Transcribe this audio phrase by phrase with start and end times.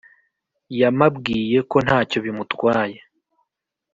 [0.79, 2.97] yamabwiye ko ntacyo bimutwaye